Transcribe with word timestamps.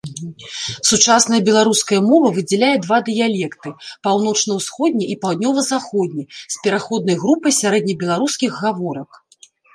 Сучасная 0.91 1.39
беларуская 1.49 1.99
мова 2.07 2.31
выдзяляе 2.37 2.69
два 2.85 2.97
дыялекты, 3.09 3.69
паўночна-усходні 4.09 5.05
і 5.17 5.19
паўднёва-заходні, 5.27 6.23
з 6.57 6.65
пераходнай 6.65 7.17
групай 7.23 7.51
сярэднебеларускіх 7.61 8.51
гаворак. 8.65 9.23